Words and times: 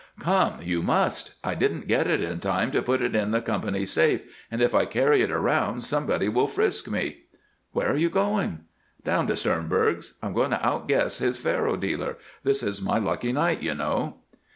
"Come! 0.19 0.61
you 0.63 0.81
must! 0.81 1.35
I 1.43 1.53
didn't 1.53 1.87
get 1.87 2.07
it 2.07 2.23
in 2.23 2.39
time 2.39 2.71
to 2.71 2.81
put 2.81 3.03
it 3.03 3.15
in 3.15 3.29
the 3.29 3.39
company's 3.39 3.91
safe, 3.91 4.23
and 4.49 4.59
if 4.59 4.73
I 4.73 4.85
carry 4.85 5.21
it 5.21 5.29
around 5.29 5.81
somebody 5.83 6.27
will 6.27 6.47
frisk 6.47 6.89
me." 6.89 7.25
"Where 7.71 7.91
are 7.91 7.95
you 7.95 8.09
going?" 8.09 8.61
"Down 9.03 9.27
to 9.27 9.35
Sternberg's. 9.35 10.17
I'm 10.23 10.33
going 10.33 10.49
to 10.49 10.65
outguess 10.65 11.19
his 11.19 11.37
faro 11.37 11.77
dealer. 11.77 12.17
This 12.43 12.63
is 12.63 12.81
my 12.81 12.97
lucky 12.97 13.31
night, 13.31 13.61
you 13.61 13.75
know." 13.75 14.21